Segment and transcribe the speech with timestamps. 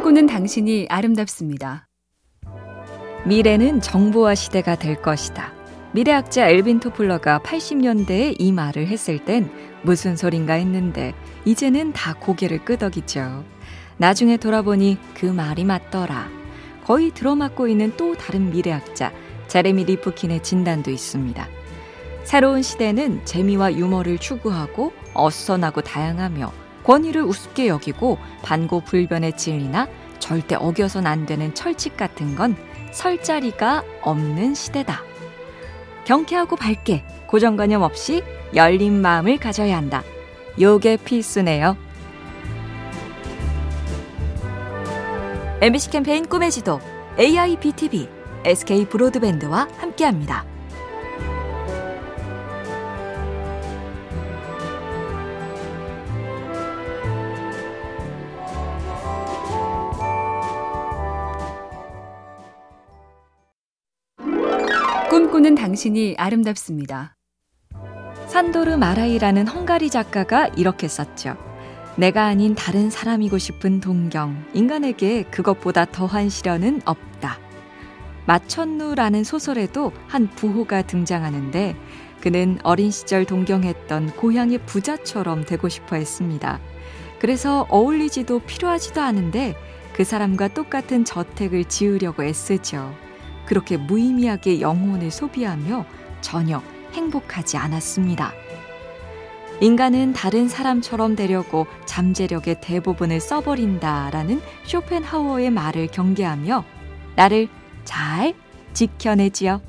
[0.00, 1.86] 꿈꾸는 당신이 아름답습니다.
[3.26, 5.52] 미래는 정보화 시대가 될 것이다.
[5.92, 9.50] 미래학자 엘빈 토플러가 80년대에 이 말을 했을 땐
[9.82, 11.12] 무슨 소린가 했는데
[11.44, 13.44] 이제는 다 고개를 끄덕이죠.
[13.98, 16.30] 나중에 돌아보니 그 말이 맞더라.
[16.86, 19.12] 거의 들어맞고 있는 또 다른 미래학자
[19.48, 21.46] 제레미 리프킨의 진단도 있습니다.
[22.24, 29.88] 새로운 시대는 재미와 유머를 추구하고 어선하고 다양하며 권위를 우습게 여기고 반고 불변의 진리나
[30.18, 32.56] 절대 어겨선 안 되는 철칙 같은 건
[32.92, 35.02] 설 자리가 없는 시대다.
[36.04, 38.22] 경쾌하고 밝게 고정관념 없이
[38.54, 40.02] 열린 마음을 가져야 한다.
[40.60, 41.76] 요게 필수네요.
[45.60, 46.80] MBC 캠페인 꿈의 지도
[47.18, 48.08] AIBTV
[48.44, 50.49] SK 브로드밴드와 함께합니다.
[65.30, 67.14] 꿈꾸는 당신이 아름답습니다.
[68.26, 71.36] 산도르 마라이라는 헝가리 작가가 이렇게 썼죠.
[71.96, 77.38] 내가 아닌 다른 사람이고 싶은 동경, 인간에게 그것보다 더한 시련은 없다.
[78.26, 81.76] 마천루라는 소설에도 한 부호가 등장하는데
[82.20, 86.58] 그는 어린 시절 동경했던 고향의 부자처럼 되고 싶어 했습니다.
[87.20, 89.54] 그래서 어울리지도 필요하지도 않은데
[89.92, 93.09] 그 사람과 똑같은 저택을 지으려고 애쓰죠.
[93.50, 95.84] 그렇게 무의미하게 영혼을 소비하며
[96.20, 96.62] 전혀
[96.92, 98.32] 행복하지 않았습니다.
[99.60, 106.64] 인간은 다른 사람처럼 되려고 잠재력의 대부분을 써버린다라는 쇼펜하우어의 말을 경계하며
[107.16, 107.48] 나를
[107.82, 108.34] 잘
[108.72, 109.60] 지켜내지요.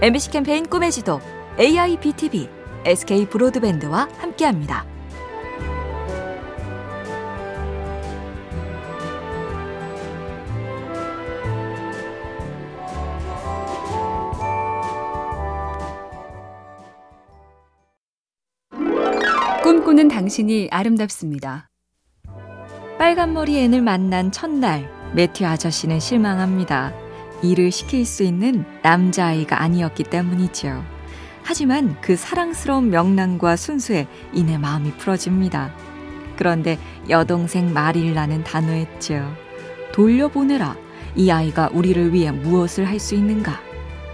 [0.00, 1.20] MBC 캠페인 꿈의 지도
[1.58, 2.48] AIBTV
[2.84, 4.91] SK 브로드밴드와 함께합니다.
[19.72, 21.70] 꿈꾸는 당신이 아름답습니다.
[22.98, 26.92] 빨간머리 앤을 만난 첫날 매튜 아저씨는 실망합니다.
[27.42, 30.84] 일을 시킬 수 있는 남자아이가 아니었기 때문이죠.
[31.42, 35.74] 하지만 그 사랑스러운 명랑과 순수에 이내 마음이 풀어집니다.
[36.36, 36.78] 그런데
[37.08, 39.24] 여동생 마릴라는 단호했죠.
[39.94, 40.76] 돌려보내라.
[41.16, 43.58] 이 아이가 우리를 위해 무엇을 할 수 있는가?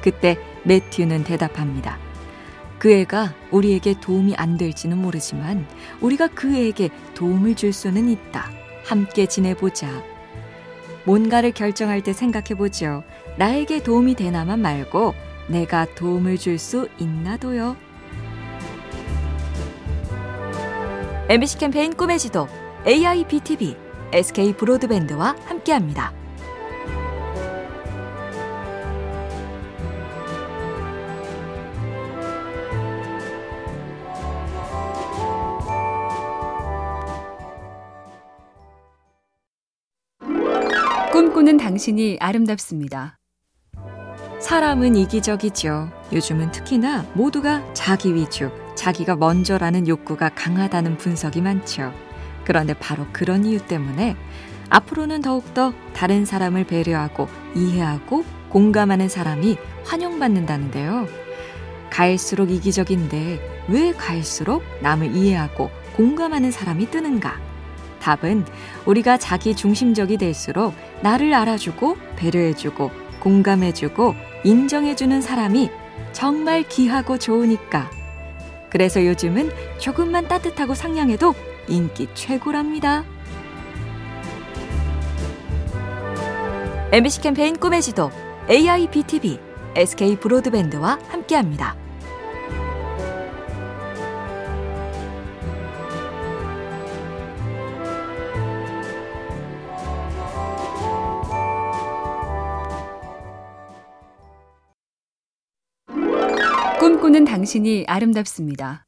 [0.02, 1.98] 그때 매튜는 대답합니다.
[2.78, 5.66] 그 애가 우리에게 도움이 안 될지는 모르지만
[6.00, 8.50] 우리가 그 애에게 도움을 줄 수는 있다.
[8.84, 9.89] 함께 지내보자.
[11.05, 13.03] 뭔가를 결정할 때 생각해보죠.
[13.37, 15.15] 나에게 도움이 되나만 말고
[15.49, 17.77] 내가 도움을 줄 수 있나도요.
[21.28, 22.49] MBC 캠페인 꿈의 지도
[22.87, 23.77] AIBTV
[24.12, 26.17] SK 브로드밴드와 함께합니다.
[41.48, 43.19] 꿈꾸는 당신이 아름답습니다.
[44.38, 45.91] 사람은 이기적이죠.
[46.12, 51.94] 요즘은 특히나 모두가 자기 위주, 자기가 먼저라는 욕구가 강하다는 분석이 많죠.
[52.44, 54.14] 그런데 바로 그런 이유 때문에
[54.69, 61.06] 앞으로는 더욱더 다른 사람을 배려하고 이해하고 공감하는 사람이 환영받는다는데요.
[61.88, 67.47] 갈수록 이기적인데 왜 갈수록 남을 이해하고 공감하는 사람이 뜨는가?
[68.00, 68.44] 답은
[68.86, 74.14] 우리가 자기 중심적이 될수록 나를 알아주고 배려해주고 공감해주고
[74.44, 75.70] 인정해주는 사람이
[76.12, 77.91] 정말 귀하고 좋으니까.
[78.70, 81.34] 그래서 요즘은 조금만 따뜻하고 상냥해도
[81.69, 83.04] 인기 최고랍니다.
[86.91, 88.10] MBC 캠페인 꿈의 지도
[88.48, 89.38] AIBTV
[89.75, 91.88] SK 브로드밴드와 함께합니다.
[106.88, 108.86] 꿈꾸는 당신이 아름답습니다.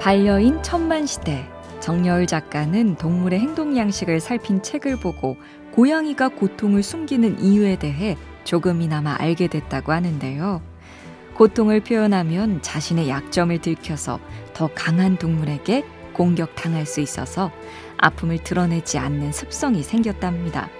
[0.00, 1.46] 반려인 천만 시대
[1.80, 5.36] 정여울 작가는 동물의 행동 양식을 살핀 책을 보고
[5.72, 10.62] 고양이가 고통을 숨기는 이유에 대해 조금이나마 알게 됐다고 하는데요.
[11.34, 14.18] 고통을 표현하면 자신의 약점을 들켜서
[14.54, 15.84] 더 강한 동물에게
[16.14, 17.52] 공격당할 수 있어서
[17.98, 20.70] 아픔을 드러내지 않는 습성이 생겼답니다.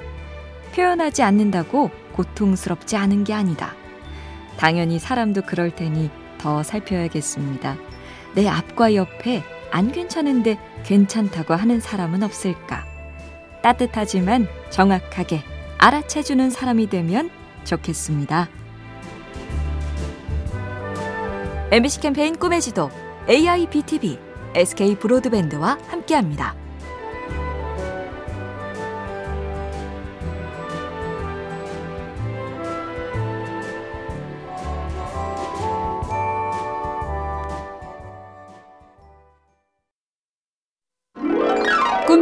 [0.74, 3.74] 표현하지 않는다고 고통스럽지 않은 게 아니다.
[4.60, 7.78] 당연히 사람도 그럴 테니 더 살펴야겠습니다.
[8.34, 12.84] 내 앞과 옆에 안 괜찮은데 괜찮다고 하는 사람은 없을까?
[13.62, 15.42] 따뜻하지만 정확하게
[15.78, 17.30] 알아채주는 사람이 되면
[17.64, 18.50] 좋겠습니다.
[21.70, 22.90] MBC 캠페인 꿈의 지도
[23.30, 24.18] AIBTV
[24.54, 26.59] SK 브로드밴드와 함께합니다.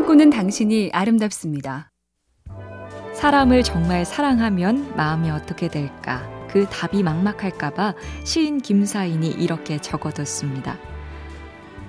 [0.09, 1.91] 꿈꾸는 당신이 아름답습니다.
[3.13, 6.27] 사람을 정말 사랑하면 마음이 어떻게 될까?
[6.51, 7.93] 그 답이 막막할까봐
[8.25, 10.79] 시인 김사인이 이렇게 적어뒀습니다.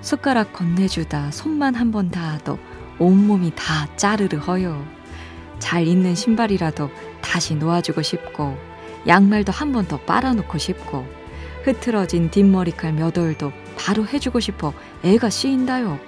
[0.02, 2.58] 숟가락 건네주다 손만 한 번 닿아도
[2.98, 4.86] 온몸이 다 짜르르 허요.
[5.58, 6.90] 잘 있는 신발이라도
[7.22, 8.54] 다시 놓아주고 싶고
[9.06, 11.06] 양말도 한 번 더 빨아놓고 싶고
[11.62, 14.74] 흐트러진 뒷머리칼 몇 올도 바로 해주고 싶어
[15.04, 15.98] 애가 씌인다요.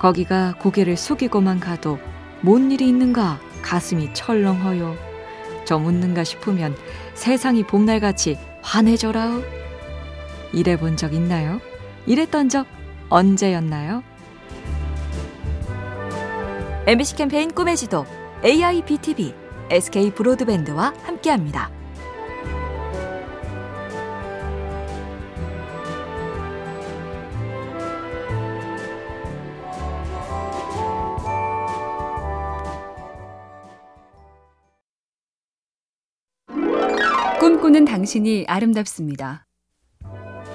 [0.00, 1.98] 거기가 고개를 숙이고만 가도
[2.40, 4.96] 뭔 일이 있는가 가슴이 철렁허요.
[5.66, 6.74] 좀 웃는가 싶으면
[7.14, 9.42] 세상이 봄날같이 환해져라우.
[10.52, 11.60] 이래 본 적 있나요?
[12.06, 12.66] 이랬던 적
[13.10, 14.02] 언제였나요?
[16.86, 18.06] MBC 캠페인 꿈의 지도
[18.42, 19.34] AIBTV
[19.70, 21.70] SK 브로드밴드와 함께합니다.
[37.70, 39.46] 꿈꾸는 당신이 아름답습니다.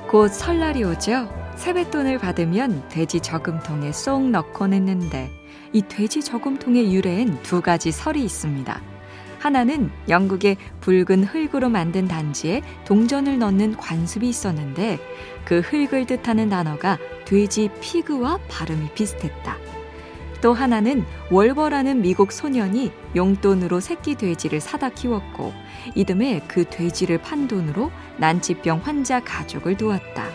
[0.09, 1.29] 곧 설날이 오죠?
[1.55, 5.31] 세뱃돈을 받으면 돼지 저금통에 쏙 넣곤 했는데
[5.71, 8.81] 이 돼지 저금통의 유래엔 두 가지 설이 있습니다.
[9.39, 14.99] 하나는 영국의 붉은 흙으로 만든 단지에 동전을 넣는 관습이 있었는데
[15.45, 19.57] 그 흙을 뜻하는 단어가 돼지 피그와 발음이 비슷했다.
[20.45, 25.51] 또 하나는 월버라는 미국 소년이 용돈으로 새끼 돼지를 사다 키웠고
[25.95, 30.27] 이듬해 그 돼지를 판 돈으로 난치병 환자 가족을 도왔다.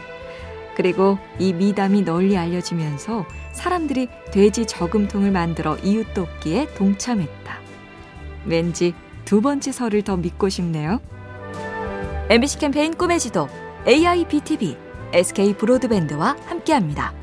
[0.74, 7.60] 그리고 이 미담이 널리 알려지면서 사람들이 돼지 저금통을 만들어 이웃 돕기에 동참했다.
[8.46, 11.00] 왠지 두 번째 설을 더 믿고 싶네요.
[12.30, 13.48] MBC 캠페인 꿈의 지도
[13.86, 14.76] AIBTV
[15.12, 17.19] SK 브로드밴드와 함께합니다.